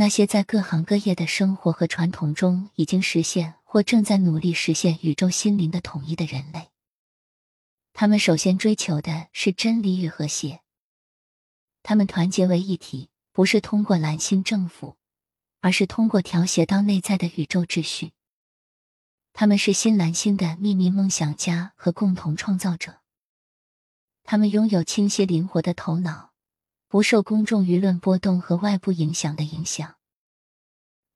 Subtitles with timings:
[0.00, 6.70] 那些在各行各业的生活和传统中已经实现或正在努力实现宇宙心灵的统一的人类。
[7.92, 10.62] 他们首先追求的是真理与和谐。
[11.82, 14.96] 他们团结为一体，不是通过蓝星政府，
[15.60, 18.12] 而是通过调谐到内在的宇宙秩序。
[19.34, 23.00] 他们是新蓝星的秘密梦想家和共同创造者。
[24.24, 26.29] 他们拥有清晰灵活的头脑，
[26.90, 29.94] 不受公众舆论波动和外部影响的影响。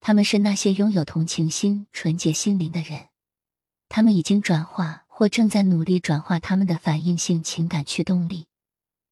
[0.00, 3.08] 他们是那些拥有同情心、纯洁心灵的人。
[3.88, 8.48] 他们已经转化或正在努力转化他们的反应性情感驱动力，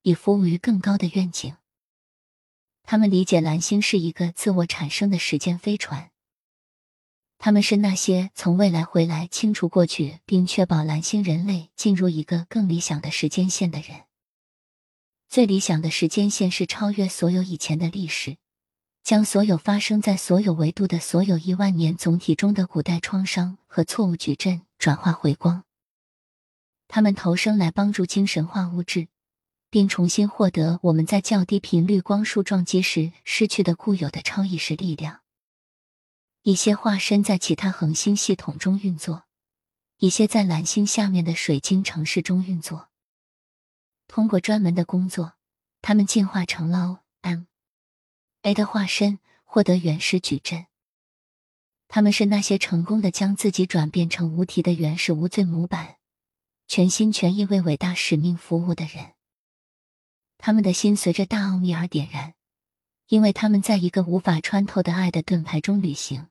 [0.02, 1.56] 以服务于更高的愿景。
[2.82, 6.10] 他们理解蓝星是一个自我产生的时间飞船。
[7.38, 14.02] 他们是那些从未来回来清除过去，并确保蓝星人类进入一个更理想的时间线的人。
[15.30, 18.36] 最理想的时间线是超越所有以前的历史，
[19.04, 25.62] 将所有发生在所有维度的所有亿万年总体中的古代创伤和错误矩阵转化回光。
[26.88, 29.06] 他们投生来帮助精神化物质，
[29.70, 35.20] 并重新获得我们在较低频率光束撞击时失去的固有的超意识力量。
[36.42, 39.22] 一些化身在其他恒星系统中运作，
[39.98, 42.89] 一些在蓝星下面的水晶城市中运作。
[44.10, 45.34] 通过专门的工作，
[45.80, 47.44] 他们进化成了 M
[48.42, 50.66] A 的化身，获得原始矩阵。
[51.86, 55.98] 他们是那些成功的将自己转变成无题的原始无罪模板，
[56.66, 59.12] 全心全意为伟大使命服务的人。
[60.38, 62.34] 他们的心随着大奥秘而点燃。
[63.06, 66.26] 因为他们在一个无法穿透的爱的盾牌中旅行，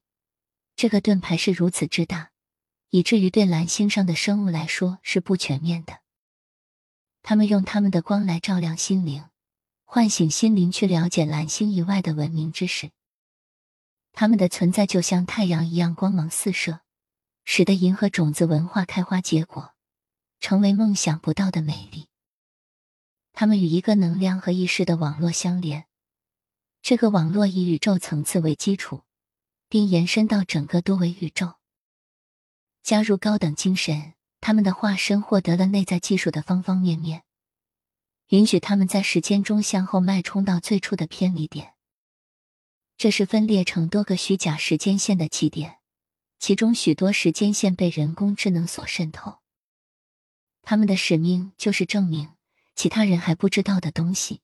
[0.76, 2.32] 这个盾牌是如此之大，
[2.90, 6.00] 以至于对蓝星上的生物来说是不全面的。
[7.30, 9.24] 他们用他们的光来照亮心灵，
[9.86, 12.90] 唤醒心灵去了解蓝星以外的文明知识。
[14.14, 16.80] 他们的存在就像太阳一样光芒四射，
[17.46, 19.76] 使得银河种子文化开花结果，
[20.40, 22.08] 成为梦想不到的美丽。
[23.32, 25.86] 他们与一个能量和意识的网络相连。
[26.82, 29.04] 这个网络以宇宙层次为基础，
[29.68, 31.58] 并延伸到整个多维宇宙。
[32.82, 37.24] 加入高等精神，他们的化身获得了内在技术的方方面面，
[38.30, 41.74] 允许他们在时间中向后脉冲到最初的偏离点。
[42.98, 45.78] 这是分裂成多个虚假时间线的起点，
[46.38, 49.40] 其中许多时间线被人工智能所渗透。
[50.62, 52.34] 他们的使命就是证明
[52.76, 54.42] 其他人还不知道的东西。